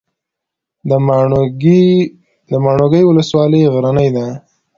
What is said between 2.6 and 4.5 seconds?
ماڼوګي ولسوالۍ غرنۍ ده